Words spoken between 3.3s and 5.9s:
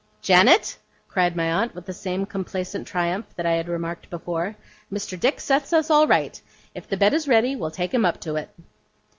that I had remarked before. 'Mr. Dick sets